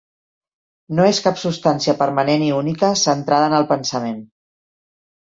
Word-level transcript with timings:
No 0.99 1.03
és 1.09 1.17
cap 1.25 1.35
substància 1.41 1.93
permanent 1.99 2.45
i 2.45 2.47
única 2.59 2.89
centrada 3.01 3.51
en 3.51 3.57
el 3.59 3.67
pensament. 3.73 4.17